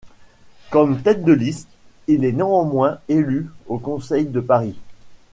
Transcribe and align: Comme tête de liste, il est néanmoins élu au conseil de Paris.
Comme 0.71 0.99
tête 1.03 1.23
de 1.23 1.31
liste, 1.31 1.69
il 2.07 2.25
est 2.25 2.31
néanmoins 2.31 2.97
élu 3.07 3.51
au 3.67 3.77
conseil 3.77 4.25
de 4.25 4.39
Paris. 4.39 4.75